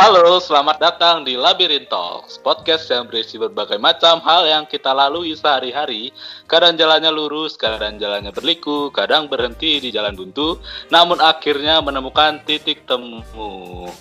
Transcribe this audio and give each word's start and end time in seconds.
Halo, 0.00 0.40
selamat 0.40 0.80
datang 0.80 1.28
di 1.28 1.36
Labirin 1.36 1.84
Talks, 1.84 2.40
podcast 2.40 2.88
yang 2.88 3.04
berisi 3.04 3.36
berbagai 3.36 3.76
macam 3.76 4.16
hal 4.24 4.48
yang 4.48 4.64
kita 4.64 4.96
lalui 4.96 5.36
sehari-hari. 5.36 6.08
Kadang 6.48 6.80
jalannya 6.80 7.12
lurus, 7.12 7.52
kadang 7.60 8.00
jalannya 8.00 8.32
berliku, 8.32 8.88
kadang 8.96 9.28
berhenti 9.28 9.76
di 9.76 9.92
jalan 9.92 10.16
buntu, 10.16 10.56
namun 10.88 11.20
akhirnya 11.20 11.84
menemukan 11.84 12.40
titik 12.48 12.88
temu. 12.88 13.92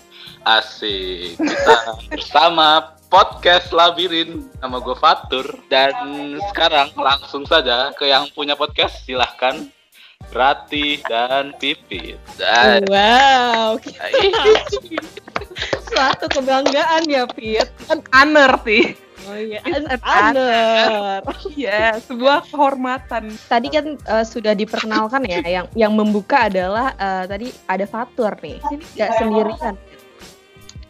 Asik, 0.47 1.35
kita 1.35 1.75
bersama 2.15 2.95
podcast 3.11 3.75
Labirin 3.75 4.47
nama 4.63 4.79
gue 4.79 4.95
Fatur 4.95 5.51
dan 5.67 5.91
sekarang 6.47 6.95
langsung 6.95 7.43
saja 7.43 7.91
ke 7.91 8.07
yang 8.07 8.23
punya 8.31 8.55
podcast 8.55 9.03
silahkan 9.03 9.67
Rati 10.31 11.03
dan 11.11 11.51
Pipit. 11.59 12.23
Dan 12.39 12.87
Wow, 12.87 13.83
suatu 15.89 16.25
kebanggaan 16.29 17.03
ya, 17.05 17.25
Pit. 17.25 17.67
An 17.87 17.99
honor 18.09 18.53
sih. 18.61 18.93
Oh 19.27 19.35
iya, 19.35 19.59
It's 19.61 19.85
an 19.85 20.01
honor. 20.01 21.21
Iya, 21.51 21.99
sebuah 21.99 22.47
kehormatan. 22.47 23.29
Tadi 23.45 23.67
kan 23.67 23.85
eh, 23.95 24.25
sudah 24.25 24.53
diperkenalkan 24.53 25.25
ya, 25.25 25.43
yang 25.43 25.67
yang 25.75 25.91
membuka 25.91 26.47
adalah 26.47 26.95
eh, 26.95 27.23
tadi 27.25 27.47
ada 27.65 27.83
Fatur 27.83 28.33
nih. 28.39 28.57
Ini 28.63 28.83
nggak 28.95 29.11
sendirian. 29.17 29.75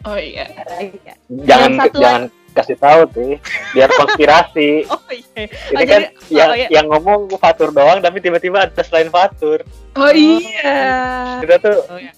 Oh 0.00 0.16
iya. 0.16 0.48
Iya. 0.80 1.12
jangan 1.44 1.70
satu 1.76 1.98
jangan 2.00 2.22
kasih 2.50 2.76
tahu 2.80 3.00
sih 3.12 3.30
biar 3.70 3.86
konspirasi 3.92 4.70
Oh 4.90 4.98
iya. 5.06 5.44
ini 5.44 5.76
Oh, 5.76 5.84
kan 5.84 6.02
jadi- 6.02 6.10
yang 6.32 6.48
oh, 6.48 6.56
iya. 6.56 6.68
yang 6.72 6.86
ngomong 6.88 7.20
Fatur 7.36 7.68
doang 7.68 8.00
tapi 8.00 8.18
tiba-tiba 8.18 8.64
ada 8.64 8.80
selain 8.80 9.06
Fatur 9.06 9.60
Oh 9.94 10.08
iya. 10.08 11.36
kita 11.44 11.60
tuh 11.60 11.84
Oh 11.84 12.00
iya. 12.00 12.16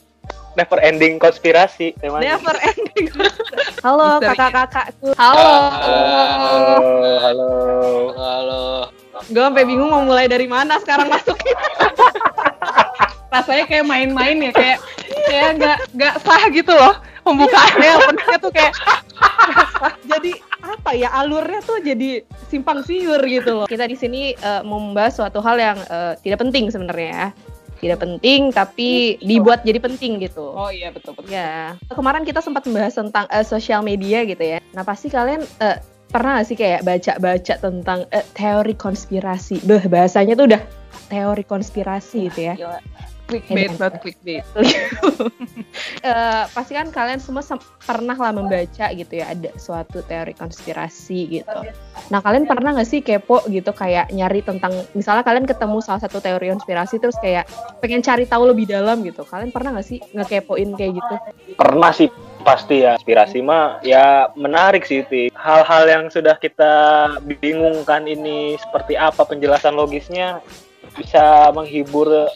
Never 0.54 0.78
ending 0.84 1.16
konspirasi 1.16 1.96
temanya 1.98 2.36
Never 2.36 2.56
ending. 2.60 3.06
Halo 3.80 4.20
kakak-kakakku. 4.20 5.16
Halo. 5.16 5.52
halo 5.72 6.78
halo 7.20 7.50
halo. 8.16 8.62
Gue 9.32 9.42
sampai 9.42 9.64
bingung 9.64 9.90
mau 9.90 10.04
mulai 10.04 10.28
dari 10.28 10.46
mana 10.46 10.76
sekarang 10.82 11.08
masukin. 11.08 11.56
Rasanya 13.34 13.64
kayak 13.64 13.86
main-main 13.88 14.36
ya 14.44 14.52
kayak 14.52 14.78
kayak 15.28 15.50
nggak 15.56 15.78
nggak 15.96 16.14
sah 16.20 16.42
gitu 16.52 16.72
loh 16.72 17.00
pembukaannya 17.22 17.90
openingnya 18.02 18.38
tuh 18.42 18.52
kayak 18.52 18.74
jadi 20.04 20.32
apa 20.62 20.90
ya 20.94 21.08
alurnya 21.14 21.60
tuh 21.62 21.78
jadi 21.80 22.22
simpang 22.50 22.84
siur 22.84 23.18
gitu 23.24 23.62
loh. 23.62 23.66
Kita 23.66 23.88
di 23.88 23.96
sini 23.96 24.36
eh, 24.36 24.62
mau 24.66 24.78
membahas 24.78 25.16
suatu 25.16 25.40
hal 25.40 25.56
yang 25.56 25.78
eh, 25.80 26.12
tidak 26.20 26.44
penting 26.44 26.68
sebenarnya 26.68 27.08
ya. 27.08 27.28
Tidak 27.82 27.98
penting 27.98 28.54
tapi 28.54 29.18
dibuat 29.18 29.66
jadi 29.66 29.82
penting 29.82 30.22
gitu. 30.22 30.54
oh 30.54 30.70
iya 30.70 30.94
betul 30.94 31.18
betul. 31.18 31.34
Ya, 31.34 31.74
kemarin 31.90 32.22
kita 32.22 32.38
sempat 32.38 32.62
membahas 32.62 32.94
tentang 32.94 33.26
eh, 33.26 33.42
sosial 33.42 33.82
media 33.82 34.22
gitu 34.22 34.38
ya. 34.38 34.62
Nah 34.70 34.86
pasti 34.86 35.10
kalian 35.10 35.42
eh, 35.58 35.82
pernah 36.06 36.38
gak 36.38 36.46
sih 36.46 36.54
kayak 36.54 36.86
baca-baca 36.86 37.54
tentang 37.58 38.06
eh, 38.14 38.22
teori 38.38 38.78
konspirasi? 38.78 39.66
Beh, 39.66 39.90
bahasanya 39.90 40.38
tuh 40.38 40.46
udah 40.54 40.62
teori 41.10 41.42
konspirasi 41.42 42.30
gitu 42.30 42.40
ya. 42.52 42.54
Gila. 42.54 42.78
Clickbait 43.26 43.74
not 43.80 43.98
clickbait. 43.98 44.44
Eh, 46.02 46.44
pasti 46.52 46.76
kan 46.76 46.92
kalian 46.92 47.18
semua 47.22 47.40
sem- 47.40 47.62
pernah 47.82 48.14
lah 48.14 48.34
membaca 48.34 48.86
gitu 48.92 49.12
ya 49.12 49.32
ada 49.32 49.50
suatu 49.56 50.04
teori 50.04 50.36
konspirasi 50.36 51.40
gitu. 51.40 51.58
Nah 52.12 52.20
kalian 52.20 52.44
pernah 52.44 52.76
nggak 52.76 52.88
sih 52.88 53.00
kepo 53.00 53.42
gitu 53.48 53.72
kayak 53.72 54.12
nyari 54.12 54.44
tentang 54.44 54.84
misalnya 54.92 55.24
kalian 55.24 55.48
ketemu 55.48 55.78
salah 55.80 56.02
satu 56.02 56.20
teori 56.20 56.52
konspirasi 56.52 57.00
terus 57.00 57.16
kayak 57.18 57.48
pengen 57.80 58.04
cari 58.04 58.28
tahu 58.28 58.50
lebih 58.50 58.68
dalam 58.68 59.00
gitu. 59.02 59.24
Kalian 59.24 59.50
pernah 59.54 59.78
nggak 59.78 59.86
sih 59.86 59.98
ngekepoin 60.12 60.70
kayak 60.76 60.92
gitu? 60.98 61.14
pernah 61.52 61.92
sih 61.92 62.08
pasti 62.42 62.82
ya 62.82 62.98
inspirasi 62.98 63.38
mah 63.44 63.78
ya 63.86 64.26
menarik 64.34 64.82
sih 64.82 65.06
Ti. 65.06 65.30
hal-hal 65.36 65.84
yang 65.86 66.04
sudah 66.10 66.34
kita 66.40 66.72
bingungkan 67.22 68.08
ini 68.08 68.58
seperti 68.58 68.98
apa 68.98 69.22
penjelasan 69.22 69.78
logisnya 69.78 70.42
bisa 70.98 71.54
menghibur 71.54 72.26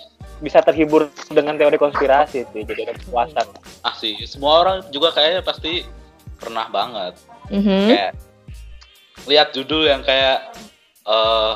bisa 0.41 0.60
terhibur 0.60 1.08
dengan 1.32 1.56
teori 1.56 1.80
konspirasi 1.80 2.44
sih 2.52 2.62
jadi 2.64 2.92
ada 2.92 2.94
kepuasan. 3.00 3.47
Ah 3.80 3.94
sih, 3.97 4.16
semua 4.28 4.64
orang 4.64 4.76
juga 4.92 5.12
kayaknya 5.16 5.41
pasti 5.41 5.84
pernah 6.36 6.69
banget. 6.69 7.16
Mhm. 7.48 7.88
Kayak 7.88 8.12
lihat 9.26 9.48
judul 9.56 9.88
yang 9.88 10.04
kayak 10.04 10.52
eh 11.06 11.54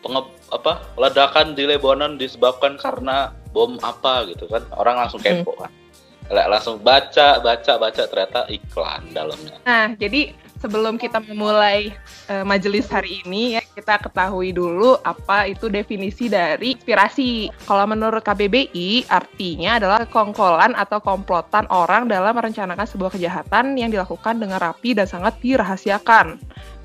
penge 0.00 0.22
apa 0.50 0.82
ledakan 0.98 1.54
di 1.54 1.68
Lebanon 1.68 2.18
disebabkan 2.18 2.74
karena 2.80 3.30
bom 3.54 3.78
apa 3.84 4.26
gitu 4.26 4.50
kan. 4.50 4.66
Orang 4.74 4.98
langsung 4.98 5.22
kepo 5.22 5.54
kan. 5.54 5.70
Kayak 6.26 6.48
langsung 6.50 6.78
baca 6.82 7.38
baca 7.38 7.72
baca 7.78 8.02
ternyata 8.06 8.40
iklan 8.50 9.02
dalamnya. 9.14 9.56
Nah, 9.66 9.94
jadi 9.94 10.34
sebelum 10.60 11.00
kita 11.00 11.24
memulai 11.24 11.90
eh, 12.28 12.44
majelis 12.44 12.86
hari 12.86 13.24
ini 13.24 13.56
ya 13.58 13.62
kita 13.64 13.96
ketahui 13.96 14.52
dulu 14.52 15.00
apa 15.02 15.48
itu 15.48 15.72
definisi 15.72 16.28
dari 16.28 16.76
inspirasi. 16.76 17.48
Kalau 17.64 17.88
menurut 17.88 18.20
KBBI 18.20 19.08
artinya 19.08 19.80
adalah 19.80 20.04
kekongkolan 20.04 20.76
atau 20.76 21.00
komplotan 21.00 21.64
orang 21.72 22.06
dalam 22.06 22.36
merencanakan 22.36 22.86
sebuah 22.86 23.16
kejahatan 23.16 23.74
yang 23.80 23.88
dilakukan 23.88 24.36
dengan 24.36 24.60
rapi 24.60 24.92
dan 24.92 25.08
sangat 25.08 25.40
dirahasiakan. 25.40 26.36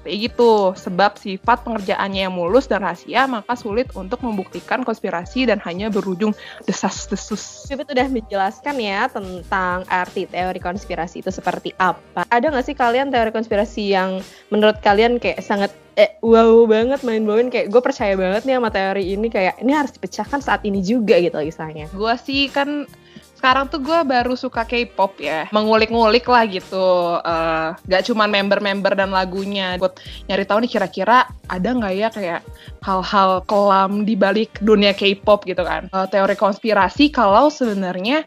Kayak 0.06 0.30
gitu, 0.30 0.78
sebab 0.78 1.18
sifat 1.18 1.66
pengerjaannya 1.66 2.30
yang 2.30 2.36
mulus 2.38 2.70
dan 2.70 2.86
rahasia, 2.86 3.26
maka 3.26 3.58
sulit 3.58 3.90
untuk 3.98 4.22
membuktikan 4.22 4.86
konspirasi 4.86 5.50
dan 5.50 5.58
hanya 5.66 5.90
berujung 5.90 6.30
desas-desus. 6.70 7.66
Pipit 7.66 7.90
udah 7.90 8.06
menjelaskan 8.14 8.78
ya 8.78 9.10
tentang 9.10 9.82
arti 9.90 10.30
teori 10.30 10.62
konspirasi 10.62 11.26
itu 11.26 11.34
seperti 11.34 11.74
apa. 11.82 12.22
Ada 12.30 12.54
nggak 12.54 12.66
sih 12.70 12.78
kalian 12.78 13.10
teori 13.10 13.34
konspirasi 13.34 13.98
yang 13.98 14.22
menurut 14.54 14.78
kalian 14.86 15.18
kayak 15.18 15.42
sangat 15.42 15.74
eh, 15.98 16.14
wow 16.22 16.70
banget 16.70 17.02
main 17.02 17.26
blowing 17.26 17.50
kayak 17.50 17.74
gue 17.74 17.82
percaya 17.82 18.14
banget 18.14 18.46
nih 18.46 18.62
sama 18.62 18.70
teori 18.70 19.04
ini 19.16 19.28
kayak 19.34 19.58
ini 19.64 19.74
harus 19.74 19.90
dipecahkan 19.96 20.38
saat 20.38 20.62
ini 20.70 20.86
juga 20.86 21.18
gitu 21.18 21.42
misalnya. 21.42 21.90
Gue 21.90 22.14
sih 22.22 22.54
kan 22.54 22.86
sekarang 23.46 23.70
tuh 23.70 23.78
gue 23.78 24.00
baru 24.10 24.34
suka 24.34 24.66
K-pop 24.66 25.22
ya, 25.22 25.46
mengulik-ngulik 25.54 26.26
lah 26.26 26.50
gitu. 26.50 27.22
Eh, 27.22 27.78
gak 27.78 28.10
cuman 28.10 28.26
member-member 28.34 28.98
dan 28.98 29.14
lagunya, 29.14 29.78
buat 29.78 30.02
nyari 30.26 30.50
tahu 30.50 30.66
nih 30.66 30.72
kira-kira 30.74 31.30
ada 31.46 31.70
nggak 31.70 31.94
ya 31.94 32.10
kayak 32.10 32.42
hal-hal 32.82 33.46
kelam 33.46 34.02
di 34.02 34.18
balik 34.18 34.50
dunia 34.66 34.98
K-pop 34.98 35.46
gitu 35.46 35.62
kan. 35.62 35.86
Eh, 35.94 36.08
teori 36.10 36.34
konspirasi 36.34 37.14
kalau 37.14 37.54
sebenarnya 37.54 38.26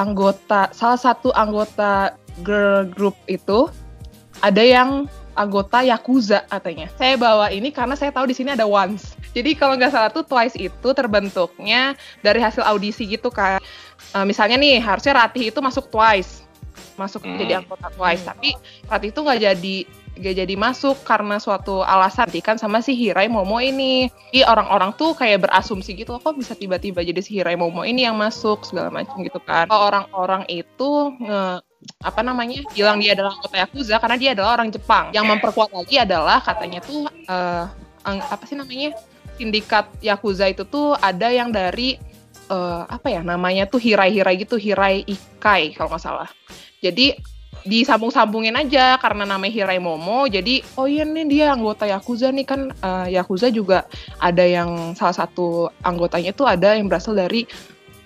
anggota 0.00 0.72
salah 0.72 0.96
satu 0.96 1.28
anggota 1.36 2.16
girl 2.40 2.88
group 2.88 3.20
itu 3.28 3.68
ada 4.40 4.64
yang 4.64 5.04
anggota 5.36 5.84
Yakuza 5.84 6.40
katanya. 6.48 6.88
Saya 6.96 7.20
bawa 7.20 7.52
ini 7.52 7.68
karena 7.68 8.00
saya 8.00 8.16
tahu 8.16 8.32
di 8.32 8.34
sini 8.34 8.56
ada 8.56 8.64
Once. 8.64 9.12
Jadi 9.34 9.58
kalau 9.58 9.74
nggak 9.74 9.90
salah 9.90 10.10
tuh 10.14 10.22
Twice 10.22 10.54
itu 10.54 10.88
terbentuknya 10.94 11.98
dari 12.22 12.38
hasil 12.38 12.62
audisi 12.62 13.04
gitu 13.04 13.28
kan. 13.34 13.58
Eh, 14.14 14.24
misalnya 14.24 14.54
nih 14.54 14.78
harusnya 14.78 15.12
Ratih 15.18 15.50
itu 15.50 15.58
masuk 15.58 15.90
Twice, 15.90 16.46
masuk 16.94 17.26
Hmm. 17.26 17.34
jadi 17.34 17.58
anggota 17.58 17.90
Twice. 17.90 18.22
Tapi 18.22 18.54
Ratih 18.86 19.10
itu 19.10 19.20
nggak 19.20 19.40
jadi 19.42 19.76
nggak 20.14 20.34
jadi 20.46 20.54
masuk 20.54 21.02
karena 21.02 21.42
suatu 21.42 21.82
alasan 21.82 22.30
kan 22.38 22.54
sama 22.54 22.78
si 22.78 22.94
Hirai 22.94 23.26
Momo 23.26 23.58
ini. 23.58 24.06
Jadi 24.30 24.46
orang-orang 24.46 24.94
tuh 24.94 25.10
kayak 25.18 25.42
berasumsi 25.42 25.98
gitu, 25.98 26.14
kok 26.22 26.38
bisa 26.38 26.54
tiba-tiba 26.54 27.02
jadi 27.02 27.18
si 27.18 27.34
Hirai 27.34 27.58
Momo 27.58 27.82
ini 27.82 28.06
yang 28.06 28.14
masuk 28.14 28.62
segala 28.62 28.94
macam 28.94 29.18
gitu 29.26 29.42
kan. 29.42 29.66
Orang-orang 29.66 30.46
itu 30.46 31.18
nge 31.18 31.66
apa 32.00 32.20
namanya 32.22 32.62
bilang 32.72 32.96
dia 33.02 33.12
adalah 33.12 33.34
anggota 33.34 33.56
Yakuza 33.60 33.98
karena 33.98 34.16
dia 34.16 34.30
adalah 34.38 34.50
orang 34.54 34.70
Jepang. 34.70 35.10
Yang 35.10 35.26
memperkuat 35.34 35.70
lagi 35.74 35.96
adalah 35.98 36.38
katanya 36.38 36.78
tuh 36.78 37.10
ang- 38.06 38.24
apa 38.30 38.44
sih 38.46 38.54
namanya 38.54 38.94
sindikat 39.34 39.90
Yakuza 39.98 40.46
itu 40.46 40.62
tuh 40.62 40.94
ada 40.94 41.26
yang 41.34 41.50
dari 41.50 41.98
eh, 42.50 42.82
apa 42.88 43.08
ya 43.10 43.20
namanya 43.24 43.68
tuh 43.68 43.80
hirai-hirai 43.80 44.34
gitu 44.40 44.56
hirai 44.56 45.04
ikai 45.04 45.74
kalau 45.76 45.92
nggak 45.92 46.02
salah. 46.02 46.30
Jadi 46.84 47.16
disambung-sambungin 47.64 48.52
aja 48.60 49.00
karena 49.00 49.24
namanya 49.24 49.64
Hirai 49.64 49.80
Momo 49.80 50.28
jadi 50.28 50.60
oh 50.76 50.84
iya 50.84 51.08
nih 51.08 51.24
dia 51.24 51.46
anggota 51.56 51.88
Yakuza 51.88 52.28
nih 52.28 52.44
kan 52.44 52.60
eh, 52.70 53.16
Yakuza 53.16 53.48
juga 53.48 53.88
ada 54.20 54.44
yang 54.44 54.92
salah 54.92 55.16
satu 55.16 55.72
anggotanya 55.80 56.36
tuh 56.36 56.44
ada 56.44 56.76
yang 56.76 56.92
berasal 56.92 57.16
dari 57.16 57.48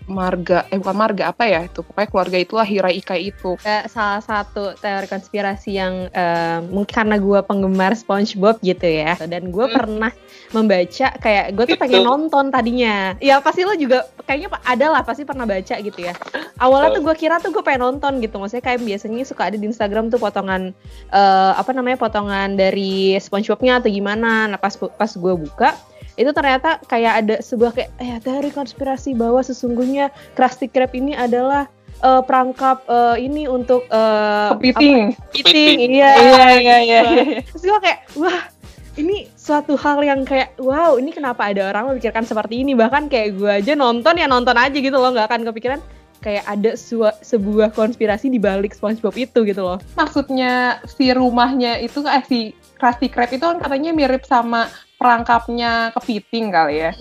marga 0.09 0.65
eh 0.73 0.81
bukan 0.81 0.97
marga 0.97 1.31
apa 1.31 1.45
ya 1.45 1.61
itu? 1.63 1.85
Pokoknya 1.85 2.09
keluarga 2.09 2.37
itulah 2.41 2.65
Hirai 2.65 2.99
Ikai 2.99 3.29
itu. 3.29 3.55
Kayak 3.61 3.93
salah 3.93 4.19
satu 4.19 4.73
teori 4.75 5.05
konspirasi 5.05 5.77
yang 5.77 6.09
eh, 6.11 6.59
mungkin 6.65 6.91
karena 6.91 7.17
gue 7.17 7.39
penggemar 7.45 7.93
SpongeBob 7.93 8.59
gitu 8.61 8.89
ya. 8.89 9.15
Dan 9.23 9.53
gue 9.53 9.67
Hmm. 9.69 9.77
pernah 9.77 10.13
membaca 10.49 11.09
kayak 11.15 11.45
gue 11.53 11.65
tuh 11.69 11.79
pengen 11.79 12.01
Itu. 12.03 12.09
nonton 12.09 12.49
tadinya. 12.49 13.13
Ya 13.21 13.37
pasti 13.39 13.63
lo 13.63 13.77
juga 13.77 14.09
kayaknya 14.25 14.49
ada 14.65 14.87
lah 14.89 15.03
pasti 15.05 15.23
pernah 15.23 15.45
baca 15.45 15.77
gitu 15.77 16.01
ya. 16.01 16.17
Awalnya 16.57 16.97
tuh 16.97 17.03
gue 17.05 17.15
kira 17.15 17.37
tuh 17.39 17.53
gue 17.53 17.61
pengen 17.61 17.85
nonton 17.85 18.19
gitu. 18.19 18.41
Maksudnya 18.41 18.65
kayak 18.65 18.81
biasanya 18.81 19.23
suka 19.23 19.53
ada 19.53 19.61
di 19.61 19.69
Instagram 19.69 20.09
tuh 20.09 20.17
potongan 20.17 20.73
eh, 21.13 21.53
apa 21.53 21.71
namanya 21.71 22.01
potongan 22.01 22.57
dari 22.57 23.15
SpongeBobnya 23.15 23.79
atau 23.79 23.93
gimana. 23.93 24.49
Nah 24.49 24.59
pas 24.59 24.73
pas 24.73 25.13
gue 25.13 25.35
buka 25.37 25.77
itu 26.19 26.35
ternyata 26.35 26.83
kayak 26.85 27.13
ada 27.23 27.37
sebuah 27.39 27.71
kayak 27.79 27.91
eh 28.03 28.19
teori 28.19 28.51
konspirasi 28.51 29.15
bahwa 29.15 29.39
sesungguhnya 29.39 30.11
Krusty 30.35 30.67
Krab 30.67 30.91
ini 30.93 31.15
adalah 31.15 31.71
eh, 32.03 32.23
perangkap 32.27 32.83
eh, 32.91 33.23
ini 33.23 33.47
untuk 33.47 33.87
eh, 33.87 34.51
Kepiting. 34.59 35.15
kepiting, 35.31 35.79
iya. 35.95 36.11
Iya, 36.19 36.47
iya, 36.59 36.77
iya. 36.83 37.01
iya. 37.07 37.25
Terus 37.47 37.63
gue 37.63 37.79
kayak, 37.79 37.99
wah 38.19 38.51
ini 38.99 39.31
suatu 39.39 39.79
hal 39.79 40.03
yang 40.03 40.27
kayak, 40.27 40.59
wow 40.59 40.99
ini 40.99 41.15
kenapa 41.15 41.55
ada 41.55 41.71
orang 41.71 41.95
memikirkan 41.95 42.27
seperti 42.27 42.67
ini. 42.67 42.75
Bahkan 42.75 43.07
kayak 43.07 43.39
gue 43.39 43.51
aja 43.63 43.73
nonton 43.79 44.19
ya 44.19 44.27
nonton 44.27 44.59
aja 44.59 44.75
gitu 44.75 44.99
loh, 44.99 45.15
nggak 45.15 45.31
akan 45.31 45.47
kepikiran 45.55 45.79
kayak 46.19 46.43
ada 46.51 46.75
sua- 46.75 47.15
sebuah 47.23 47.71
konspirasi 47.79 48.27
di 48.27 48.43
balik 48.43 48.75
SpongeBob 48.75 49.15
itu 49.15 49.47
gitu 49.47 49.63
loh. 49.63 49.79
Maksudnya 49.95 50.83
si 50.83 51.15
rumahnya 51.15 51.79
itu 51.79 52.03
eh 52.11 52.27
si 52.27 52.41
Krusty 52.75 53.07
Krab 53.07 53.31
itu 53.31 53.47
kan 53.47 53.63
katanya 53.63 53.95
mirip 53.95 54.27
sama 54.27 54.67
perangkapnya 54.99 55.95
kepiting 55.95 56.51
kali 56.51 56.83
ya. 56.83 56.93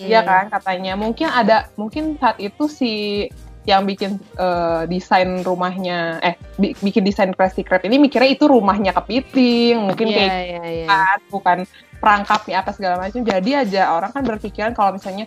Iya 0.00 0.20
kan 0.24 0.48
katanya. 0.48 0.96
Mungkin 0.96 1.28
ada 1.28 1.68
mungkin 1.76 2.16
saat 2.16 2.40
itu 2.40 2.64
si 2.66 2.92
yang 3.64 3.88
bikin 3.88 4.20
eh, 4.36 4.82
desain 4.88 5.40
rumahnya 5.40 6.20
eh 6.20 6.36
bi- 6.60 6.76
bikin 6.84 7.00
desain 7.00 7.32
Krusty 7.32 7.64
Krab 7.64 7.80
ini 7.84 7.96
mikirnya 7.96 8.36
itu 8.36 8.44
rumahnya 8.44 8.92
kepiting, 8.92 9.88
mungkin 9.88 10.12
Iya, 10.12 10.16
kayak 10.16 10.32
iya, 10.44 10.62
iya. 10.68 10.86
kan, 10.88 11.18
bukan 11.32 11.58
perangkapnya 11.96 12.60
apa 12.60 12.76
segala 12.76 13.00
macam. 13.00 13.24
Jadi 13.24 13.50
aja 13.56 13.96
orang 13.96 14.12
kan 14.12 14.24
berpikiran 14.24 14.76
kalau 14.76 14.96
misalnya 14.96 15.24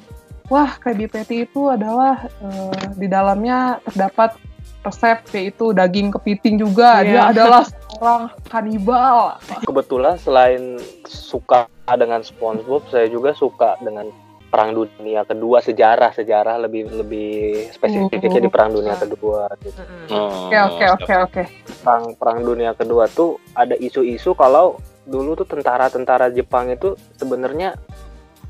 wah 0.54 0.70
Krabby 0.78 1.10
Patty 1.10 1.50
itu 1.50 1.70
adalah 1.70 2.30
eh, 2.46 2.86
di 2.94 3.10
dalamnya 3.10 3.81
terdapat 3.90 4.38
resep 4.86 5.20
yaitu 5.34 5.74
daging 5.74 6.13
kepiting 6.13 6.62
juga. 6.62 7.02
Iya. 7.02 7.10
Dia 7.10 7.22
adalah 7.34 7.63
seorang 7.66 8.24
kanibal. 8.46 9.42
Kebetulan 9.66 10.16
selain 10.22 10.78
suka 11.10 11.66
dengan 11.95 12.19
SpongeBob, 12.25 12.89
saya 12.92 13.07
juga 13.07 13.31
suka 13.31 13.80
dengan 13.80 14.12
Perang 14.48 14.72
Dunia 14.72 15.28
Kedua, 15.28 15.60
sejarah-sejarah 15.60 16.56
lebih 16.63 16.88
lebih 16.88 17.68
spesifiknya 17.72 18.39
di 18.39 18.50
Perang 18.51 18.72
Dunia 18.72 18.95
Kedua. 18.95 19.51
Gitu. 19.60 19.75
Heeh. 19.75 20.16
Oh, 20.16 20.48
Oke 20.48 20.57
oke 20.57 20.86
oke 20.98 21.13
oke. 21.28 21.44
Perang 21.84 22.04
Perang 22.16 22.39
Dunia 22.48 22.72
Kedua 22.72 23.12
tuh 23.12 23.39
ada 23.51 23.75
isu-isu 23.75 24.31
kalau 24.39 24.80
dulu 25.07 25.36
tuh 25.36 25.48
tentara-tentara 25.48 26.31
Jepang 26.31 26.72
itu 26.72 26.95
sebenarnya 27.19 27.75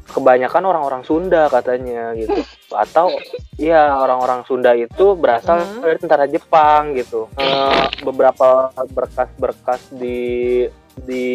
kebanyakan 0.08 0.64
orang-orang 0.64 1.04
Sunda 1.04 1.48
katanya 1.48 2.16
gitu. 2.16 2.42
Atau 2.84 3.12
ya 3.56 3.96
orang-orang 3.98 4.44
Sunda 4.48 4.72
itu 4.74 5.14
berasal 5.14 5.60
Hmm. 5.62 5.82
dari 5.84 5.98
tentara 6.00 6.26
Jepang 6.26 6.96
gitu. 6.96 7.28
Eh, 7.38 7.84
beberapa 8.02 8.72
berkas-berkas 8.92 9.92
di 9.92 10.66
di 10.98 11.28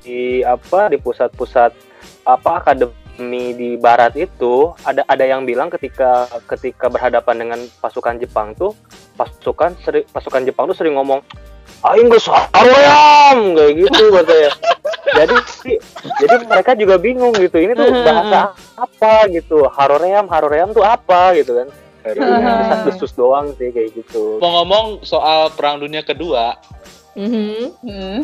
di 0.00 0.40
apa 0.40 0.88
di 0.88 0.96
pusat-pusat 0.96 1.70
apa 2.24 2.64
akademi 2.64 3.52
di 3.52 3.76
barat 3.76 4.16
itu 4.16 4.72
ada 4.82 5.04
ada 5.04 5.24
yang 5.26 5.44
bilang 5.44 5.68
ketika 5.68 6.24
ketika 6.48 6.88
berhadapan 6.88 7.36
dengan 7.44 7.60
pasukan 7.78 8.16
Jepang 8.16 8.56
tuh 8.56 8.72
pasukan 9.12 9.76
seri, 9.84 10.08
pasukan 10.08 10.48
Jepang 10.48 10.64
tuh 10.64 10.76
sering 10.76 10.96
ngomong 10.96 11.20
aing 11.82 12.08
geus 12.08 12.30
kayak 12.56 13.72
gitu 13.76 14.04
katanya. 14.14 14.50
Jadi 15.02 15.34
jadi 16.22 16.34
mereka 16.46 16.72
juga 16.78 16.96
bingung 16.96 17.34
gitu. 17.34 17.58
Ini 17.58 17.74
tuh 17.74 17.90
bahasa 17.90 18.54
apa 18.78 19.26
gitu. 19.30 19.66
Haroream, 19.66 20.30
haroream 20.30 20.70
tuh 20.70 20.86
apa 20.86 21.34
gitu 21.34 21.58
kan. 21.58 21.68
Desas 22.02 22.80
desus 22.86 23.12
doang 23.14 23.54
sih 23.58 23.70
kayak 23.70 23.94
gitu. 23.94 24.42
Ngomong 24.42 25.06
soal 25.06 25.50
Perang 25.54 25.78
Dunia 25.78 26.02
Kedua, 26.02 26.58
Mhm. 27.14 27.78
Hmm. 27.84 28.18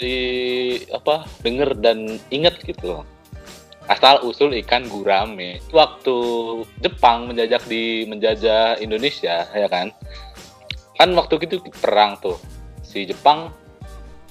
di 0.00 0.16
apa 0.88 1.28
denger 1.44 1.76
dan 1.78 2.18
inget 2.32 2.56
gitu 2.64 2.96
loh. 2.96 3.04
Asal 3.86 4.24
usul 4.24 4.56
ikan 4.64 4.88
gurame. 4.88 5.60
Waktu 5.68 6.16
Jepang 6.80 7.28
menjajah 7.28 7.60
di 7.68 8.08
menjajah 8.08 8.80
Indonesia, 8.80 9.44
ya 9.52 9.68
kan? 9.68 9.92
Kan 10.96 11.12
waktu 11.12 11.36
itu 11.44 11.60
perang 11.82 12.16
tuh. 12.18 12.38
Si 12.80 13.04
Jepang 13.04 13.52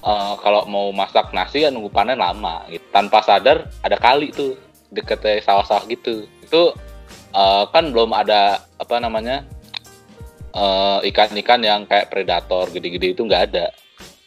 eh, 0.02 0.34
kalau 0.42 0.66
mau 0.66 0.90
masak 0.90 1.30
nasi 1.32 1.62
kan 1.62 1.72
nunggu 1.72 1.90
panen 1.90 2.18
lama 2.18 2.66
gitu. 2.68 2.84
Tanpa 2.90 3.22
sadar 3.22 3.70
ada 3.80 3.96
kali 3.96 4.34
tuh 4.34 4.58
deketnya 4.92 5.40
sawah-sawah 5.40 5.86
gitu. 5.88 6.26
Itu 6.44 6.74
eh, 7.32 7.64
kan 7.70 7.88
belum 7.90 8.12
ada 8.12 8.60
apa 8.76 8.98
namanya? 8.98 9.46
eh, 10.52 10.98
ikan-ikan 11.08 11.64
yang 11.64 11.88
kayak 11.88 12.12
predator 12.12 12.68
gede-gede 12.68 13.16
itu 13.16 13.24
nggak 13.24 13.44
ada 13.52 13.66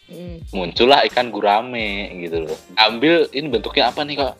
Mm. 0.06 0.54
muncullah 0.54 1.02
ikan 1.10 1.34
gurame 1.34 2.14
gitu 2.22 2.46
loh. 2.46 2.58
Ambil 2.78 3.26
ini 3.34 3.50
bentuknya 3.50 3.90
apa 3.90 4.06
nih 4.06 4.22
kak? 4.22 4.38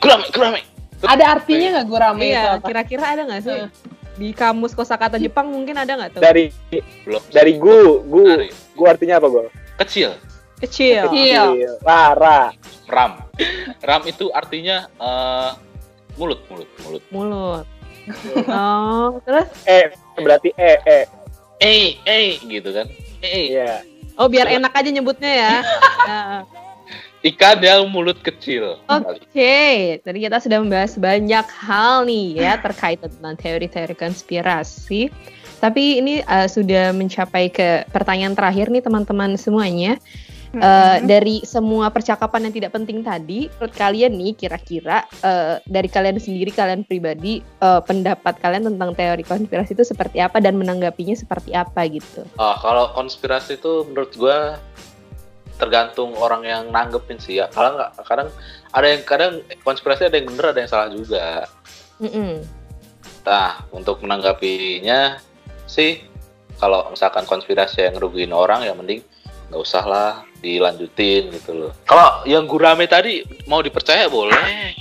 Gurame, 0.00 0.24
gurame. 0.32 0.60
Ada 1.04 1.24
artinya 1.36 1.68
nggak 1.76 1.88
gurame? 1.92 2.24
Iya, 2.32 2.56
apa? 2.56 2.64
kira-kira 2.64 3.04
ada 3.12 3.22
nggak 3.28 3.42
sih? 3.44 3.52
Heeh. 3.52 3.68
Di 4.16 4.28
kamus 4.32 4.72
kosakata 4.72 5.20
Jepang 5.20 5.52
mungkin 5.52 5.76
ada 5.76 5.92
nggak 5.92 6.16
tuh? 6.16 6.20
Dari 6.24 6.48
Belum. 7.04 7.20
dari 7.28 7.52
gu, 7.60 8.00
gu, 8.08 8.24
Dari. 8.24 8.48
gu 8.48 8.84
artinya 8.88 9.20
apa 9.20 9.26
gu? 9.28 9.44
Kecil. 9.84 10.16
Kecil. 10.60 11.10
Kecil. 11.10 11.78
Rara. 11.82 12.54
Ram. 12.86 13.24
Ram 13.82 14.02
itu 14.06 14.30
artinya 14.30 14.86
eh, 15.00 15.50
mulut, 16.14 16.40
mulut, 16.50 16.70
mulut. 16.84 17.02
Mulut. 17.10 17.66
Oh, 18.52 19.18
terus? 19.24 19.48
Eh 19.64 19.90
berarti 20.20 20.52
eh 20.54 20.78
eh. 20.84 21.04
Eh, 21.62 21.96
eh, 22.04 22.36
gitu 22.44 22.70
kan? 22.74 22.86
Eh, 23.24 23.56
Iya. 23.56 23.80
Oh, 24.14 24.30
biar 24.30 24.46
enak 24.46 24.70
aja 24.74 24.90
nyebutnya 24.90 25.32
ya. 25.32 25.54
Nah, 26.04 26.44
ikan 27.24 27.56
yang 27.64 27.88
mulut 27.88 28.20
kecil. 28.20 28.76
Oke, 28.92 29.96
tadi 30.04 30.18
kita 30.20 30.36
sudah 30.36 30.60
membahas 30.60 31.00
banyak 31.00 31.46
hal 31.48 32.04
nih 32.04 32.36
ya 32.44 32.60
terkait 32.60 33.00
tentang 33.00 33.32
teori-teori 33.40 33.96
konspirasi. 33.96 35.08
Tapi 35.64 36.04
ini 36.04 36.20
uh, 36.28 36.44
sudah 36.44 36.92
mencapai 36.92 37.48
ke 37.48 37.88
pertanyaan 37.88 38.36
terakhir 38.36 38.68
nih 38.68 38.84
teman-teman 38.84 39.40
semuanya. 39.40 39.96
Uh, 40.54 41.02
dari 41.02 41.42
semua 41.42 41.90
percakapan 41.90 42.46
yang 42.46 42.54
tidak 42.54 42.72
penting 42.78 43.02
tadi, 43.02 43.50
menurut 43.58 43.74
kalian 43.74 44.14
nih 44.14 44.32
kira-kira 44.38 45.02
uh, 45.26 45.58
dari 45.66 45.90
kalian 45.90 46.22
sendiri, 46.22 46.54
kalian 46.54 46.86
pribadi, 46.86 47.42
uh, 47.58 47.82
pendapat 47.82 48.38
kalian 48.38 48.70
tentang 48.70 48.94
teori 48.94 49.26
konspirasi 49.26 49.74
itu 49.74 49.82
seperti 49.82 50.22
apa 50.22 50.38
dan 50.38 50.54
menanggapinya 50.54 51.18
seperti 51.18 51.50
apa 51.58 51.82
gitu? 51.90 52.22
Ah, 52.38 52.54
kalau 52.62 52.94
konspirasi 52.94 53.58
itu 53.58 53.82
menurut 53.90 54.14
gua 54.14 54.62
tergantung 55.58 56.14
orang 56.18 56.42
yang 56.46 56.62
nanggepin 56.70 57.18
sih 57.18 57.42
ya. 57.42 57.50
Kalau 57.50 57.78
nggak, 57.78 57.90
kadang 58.06 58.28
ada 58.74 58.86
yang 58.86 59.02
kadang 59.06 59.32
konspirasi 59.62 60.06
ada 60.06 60.18
yang 60.18 60.30
bener, 60.30 60.50
ada 60.50 60.58
yang 60.62 60.70
salah 60.70 60.88
juga. 60.90 61.46
Mm-mm. 62.02 62.42
Nah, 63.24 63.62
untuk 63.70 64.02
menanggapinya 64.02 65.18
sih, 65.64 66.02
kalau 66.58 66.90
misalkan 66.90 67.24
konspirasi 67.26 67.86
yang 67.86 67.94
ngerugiin 67.98 68.34
orang, 68.34 68.66
ya 68.66 68.74
mending 68.74 69.02
nggak 69.54 69.62
usah 69.62 69.86
lah 69.86 70.12
dilanjutin 70.42 71.30
gitu 71.30 71.54
loh. 71.54 71.72
Kalau 71.86 72.26
yang 72.26 72.50
gurame 72.50 72.90
tadi 72.90 73.22
mau 73.46 73.62
dipercaya 73.62 74.10
boleh, 74.10 74.74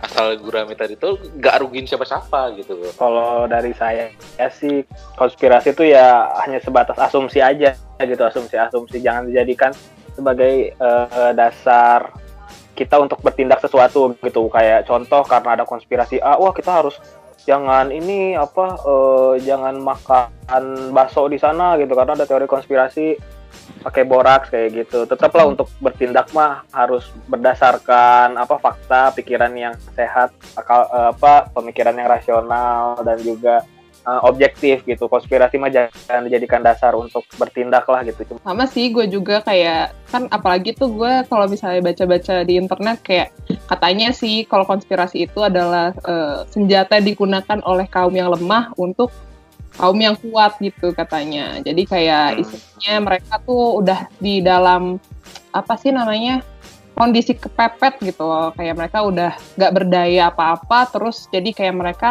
asal 0.00 0.40
gurame 0.40 0.72
tadi 0.72 0.96
tuh 0.96 1.20
nggak 1.36 1.60
rugiin 1.60 1.84
siapa-siapa 1.84 2.56
gitu 2.56 2.80
loh. 2.80 2.96
Kalau 2.96 3.44
dari 3.44 3.76
saya 3.76 4.08
ya 4.40 4.48
sih 4.48 4.88
konspirasi 5.20 5.76
itu 5.76 5.92
ya 5.92 6.32
hanya 6.40 6.64
sebatas 6.64 6.96
asumsi 6.96 7.44
aja 7.44 7.76
gitu 8.00 8.24
asumsi-asumsi 8.24 9.04
jangan 9.04 9.28
dijadikan 9.28 9.76
sebagai 10.16 10.72
eh, 10.72 11.30
dasar 11.36 12.16
kita 12.72 12.96
untuk 12.96 13.20
bertindak 13.20 13.60
sesuatu 13.60 14.16
gitu 14.20 14.48
kayak 14.48 14.88
contoh 14.88 15.20
karena 15.28 15.60
ada 15.60 15.64
konspirasi 15.68 16.24
A 16.24 16.40
wah 16.40 16.56
kita 16.56 16.72
harus 16.72 16.96
jangan 17.44 17.92
ini 17.92 18.32
apa 18.32 18.80
eh, 18.80 19.34
jangan 19.44 19.76
makan 19.80 20.92
bakso 20.96 21.28
di 21.28 21.36
sana 21.36 21.76
gitu 21.76 21.92
karena 21.92 22.16
ada 22.16 22.24
teori 22.24 22.48
konspirasi 22.48 23.35
pakai 23.82 24.02
boraks 24.06 24.48
kayak 24.52 24.86
gitu. 24.86 25.04
Tetaplah 25.04 25.46
untuk 25.48 25.68
bertindak 25.82 26.30
mah 26.32 26.64
harus 26.72 27.06
berdasarkan 27.28 28.36
apa 28.36 28.56
fakta 28.56 29.12
pikiran 29.16 29.52
yang 29.56 29.74
sehat 29.94 30.32
akal 30.56 30.86
apa 30.90 31.50
pemikiran 31.52 31.96
yang 31.96 32.08
rasional 32.08 32.98
dan 33.04 33.18
juga 33.20 33.62
eh, 34.06 34.20
objektif 34.26 34.82
gitu. 34.86 35.06
Konspirasi 35.06 35.60
mah 35.60 35.70
jangan 35.72 36.22
dijadikan 36.26 36.62
dasar 36.62 36.96
untuk 36.96 37.22
bertindak 37.36 37.84
lah 37.86 38.02
gitu. 38.06 38.24
Sama 38.42 38.64
sih 38.70 38.90
gue 38.90 39.06
juga 39.10 39.42
kayak 39.44 39.92
kan 40.10 40.30
apalagi 40.32 40.72
tuh 40.72 40.90
gue 40.94 41.12
kalau 41.26 41.46
misalnya 41.50 41.82
baca-baca 41.82 42.46
di 42.46 42.54
internet 42.56 42.98
kayak 43.02 43.28
katanya 43.66 44.14
sih 44.14 44.46
kalau 44.46 44.64
konspirasi 44.64 45.28
itu 45.28 45.42
adalah 45.42 45.92
eh, 45.92 46.46
senjata 46.50 46.98
digunakan 47.02 47.60
oleh 47.62 47.86
kaum 47.86 48.14
yang 48.14 48.32
lemah 48.32 48.72
untuk 48.78 49.12
kaum 49.76 49.96
yang 49.96 50.16
kuat 50.16 50.56
gitu 50.58 50.92
katanya 50.92 51.60
jadi 51.60 51.82
kayak 51.84 52.26
Hmm. 52.32 52.42
isinya 52.42 52.94
mereka 53.02 53.38
tuh 53.40 53.78
udah 53.78 54.08
di 54.18 54.40
dalam 54.40 54.96
apa 55.52 55.74
sih 55.76 55.92
namanya 55.92 56.40
kondisi 56.96 57.36
kepepet 57.36 58.00
gitu 58.00 58.24
loh. 58.24 58.56
kayak 58.56 58.72
mereka 58.74 59.04
udah 59.04 59.36
nggak 59.54 59.72
berdaya 59.72 60.32
apa-apa 60.32 60.88
terus 60.88 61.28
jadi 61.28 61.52
kayak 61.52 61.76
mereka 61.76 62.10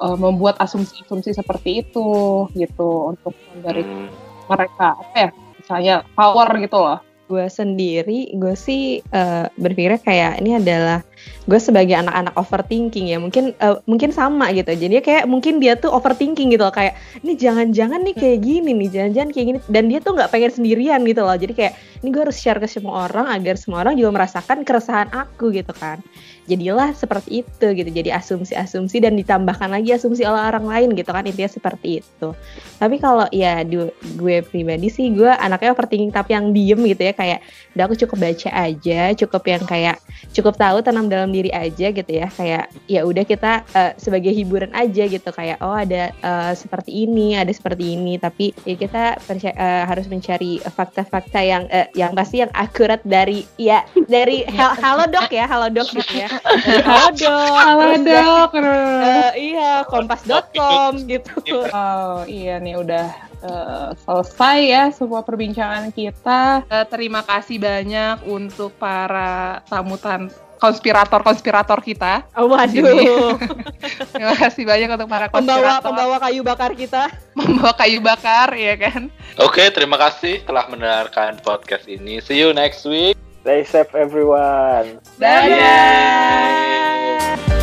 eh, 0.00 0.16
membuat 0.16 0.56
asumsi-asumsi 0.60 1.36
seperti 1.36 1.84
itu 1.84 2.08
gitu 2.54 3.12
untuk 3.12 3.32
dari 3.60 3.84
Hmm. 3.84 4.08
mereka 4.48 4.96
apa 4.96 5.16
ya 5.16 5.28
misalnya 5.56 5.94
power 6.12 6.48
gitu 6.56 6.76
loh 6.76 6.98
gue 7.30 7.46
sendiri 7.46 8.34
gue 8.34 8.54
sih 8.58 8.98
eh, 8.98 9.46
berpikir 9.54 10.02
kayak 10.02 10.42
ini 10.42 10.58
adalah 10.58 11.06
gue 11.46 11.58
sebagai 11.58 11.96
anak-anak 11.98 12.34
overthinking 12.38 13.10
ya. 13.10 13.18
Mungkin 13.18 13.52
uh, 13.58 13.82
mungkin 13.84 14.14
sama 14.14 14.54
gitu. 14.54 14.70
Jadi 14.70 15.02
kayak 15.02 15.24
mungkin 15.26 15.58
dia 15.58 15.74
tuh 15.74 15.90
overthinking 15.90 16.54
gitu 16.54 16.62
loh. 16.62 16.74
Kayak 16.74 16.94
ini 17.26 17.34
jangan-jangan 17.34 18.00
nih 18.06 18.14
kayak 18.16 18.38
gini 18.44 18.70
nih 18.76 18.88
jangan-jangan 18.88 19.30
kayak 19.34 19.46
gini. 19.50 19.58
Dan 19.66 19.84
dia 19.90 19.98
tuh 19.98 20.14
nggak 20.14 20.30
pengen 20.30 20.52
sendirian 20.54 21.00
gitu 21.02 21.22
loh. 21.26 21.34
Jadi 21.34 21.52
kayak 21.56 21.74
ini 22.00 22.08
gue 22.14 22.22
harus 22.22 22.38
share 22.38 22.60
ke 22.62 22.68
semua 22.70 23.10
orang 23.10 23.28
agar 23.34 23.58
semua 23.58 23.82
orang 23.84 23.98
juga 23.98 24.10
merasakan 24.14 24.64
keresahan 24.64 25.08
aku 25.12 25.52
gitu 25.52 25.72
kan 25.76 26.00
jadilah 26.50 26.90
seperti 26.98 27.46
itu 27.46 27.66
gitu. 27.78 27.90
Jadi 27.90 28.10
asumsi-asumsi 28.10 28.98
dan 28.98 29.14
ditambahkan 29.14 29.70
lagi 29.70 29.94
asumsi 29.94 30.26
oleh 30.26 30.42
orang 30.42 30.66
lain 30.66 30.88
gitu 30.98 31.10
kan 31.14 31.22
intinya 31.22 31.46
seperti 31.46 32.02
itu. 32.02 32.28
Tapi 32.82 32.96
kalau 32.98 33.30
ya 33.30 33.62
gue 33.62 34.42
pribadi 34.42 34.90
sih 34.90 35.14
gue 35.14 35.30
anaknya 35.30 35.70
overthinking 35.70 36.10
tapi 36.10 36.34
yang 36.34 36.50
diem 36.50 36.80
gitu 36.90 37.02
ya 37.06 37.14
kayak 37.14 37.38
udah 37.78 37.84
aku 37.86 37.94
cukup 38.02 38.18
baca 38.18 38.50
aja 38.50 39.00
cukup 39.14 39.42
yang 39.46 39.62
kayak 39.62 39.96
cukup 40.34 40.58
tahu 40.58 40.82
tanam 40.82 41.06
dalam 41.06 41.30
diri 41.30 41.54
aja 41.54 41.94
gitu 41.94 42.10
ya. 42.10 42.26
Kayak 42.34 42.74
ya 42.90 43.06
udah 43.06 43.22
kita 43.22 43.62
uh, 43.70 43.92
sebagai 43.94 44.34
hiburan 44.34 44.74
aja 44.74 45.06
gitu. 45.06 45.30
Kayak 45.30 45.62
oh 45.62 45.76
ada 45.76 46.10
uh, 46.26 46.52
seperti 46.58 47.06
ini 47.06 47.38
ada 47.38 47.54
seperti 47.54 47.94
ini. 47.94 48.18
Tapi 48.18 48.50
ya 48.66 48.74
kita 48.74 49.04
uh, 49.22 49.84
harus 49.86 50.10
mencari 50.10 50.58
fakta-fakta 50.58 51.40
yang 51.40 51.64
uh, 51.70 51.86
yang 51.94 52.12
pasti 52.16 52.42
yang 52.42 52.50
akurat 52.56 52.98
dari 53.06 53.46
ya 53.60 53.84
dari 54.08 54.42
halo 54.56 55.04
dok 55.06 55.28
ya 55.28 55.44
halo 55.44 55.68
dok 55.68 55.88
gitu 55.92 56.24
ya 56.24 56.28
halo 56.88 57.08
dok 57.12 57.54
halo 57.56 57.86
dok 58.00 58.50
uh, 58.56 59.32
iya 59.36 59.84
kompas.com 59.86 61.04
gitu 61.04 61.36
oh 61.70 62.24
iya 62.24 62.56
nih 62.58 62.80
udah 62.80 63.06
uh, 63.44 63.88
selesai 64.06 64.58
ya 64.64 64.84
semua 64.92 65.20
perbincangan 65.22 65.92
kita 65.92 66.64
uh, 66.64 66.86
terima 66.88 67.20
kasih 67.24 67.60
banyak 67.60 68.24
untuk 68.24 68.72
para 68.80 69.60
tamutan 69.68 70.32
konspirator-konspirator 70.60 71.80
kita. 71.80 72.28
Oh, 72.36 72.52
waduh. 72.52 73.32
Terima 74.12 74.36
kasih 74.36 74.68
banyak 74.68 74.92
untuk 74.92 75.08
para 75.08 75.32
konspirator. 75.32 75.80
Pembawa, 75.80 75.80
pembawa 75.80 76.16
kayu 76.20 76.44
bakar 76.44 76.76
kita. 76.76 77.08
Membawa 77.40 77.72
kayu 77.72 77.98
bakar, 78.04 78.52
ya 78.52 78.76
kan? 78.76 79.08
Oke, 79.40 79.72
terima 79.72 79.96
kasih 79.96 80.44
telah 80.44 80.68
mendengarkan 80.68 81.40
podcast 81.40 81.88
ini. 81.88 82.20
See 82.20 82.36
you 82.36 82.52
next 82.52 82.84
week. 82.84 83.16
Stay 83.40 83.64
safe 83.64 83.94
everyone. 83.94 85.00
Bye. 85.18 85.48
Bye. 85.48 86.56
Bye. 87.46 87.59